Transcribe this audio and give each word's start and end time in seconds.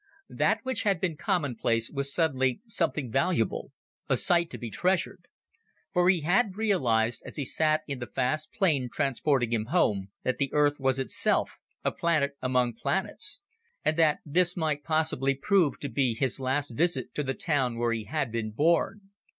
That 0.31 0.61
which 0.63 0.81
had 0.81 0.99
been 0.99 1.15
commonplace 1.15 1.91
was 1.91 2.11
suddenly 2.11 2.59
something 2.65 3.11
valuable, 3.11 3.71
a 4.09 4.17
sight 4.17 4.49
to 4.49 4.57
be 4.57 4.71
treasured. 4.71 5.25
For 5.93 6.09
he 6.09 6.21
had 6.21 6.55
realized, 6.57 7.21
as 7.23 7.35
he 7.35 7.45
sat 7.45 7.81
in 7.85 7.99
the 7.99 8.07
fast 8.07 8.51
plane 8.51 8.89
transporting 8.91 9.53
him 9.53 9.65
home, 9.65 10.09
that 10.23 10.39
the 10.39 10.51
Earth 10.53 10.79
was 10.79 10.97
itself 10.97 11.59
a 11.85 11.91
planet 11.91 12.31
among 12.41 12.73
planets, 12.73 13.41
and 13.85 13.95
that 13.97 14.17
this 14.25 14.57
might 14.57 14.83
possibly 14.83 15.35
prove 15.35 15.79
to 15.81 15.87
be 15.87 16.15
his 16.15 16.39
last 16.39 16.69
visit 16.69 17.13
to 17.13 17.21
the 17.21 17.35
town 17.35 17.77
where 17.77 17.93
he 17.93 18.05
had 18.05 18.31
been 18.31 18.49
born. 18.49 19.01